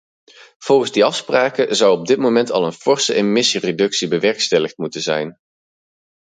[0.57, 5.37] Volgens die afspraken zou op dit moment al een forse emissiereductie bewerkstelligd moeten zijn.